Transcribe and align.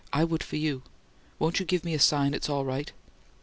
I 0.11 0.23
would 0.23 0.41
for 0.41 0.55
you. 0.55 0.81
Won't 1.37 1.59
you 1.59 1.65
give 1.67 1.83
me 1.83 1.93
a 1.93 1.99
sign 1.99 2.31
that 2.31 2.37
it's 2.37 2.49
all 2.49 2.65
right?" 2.65 2.91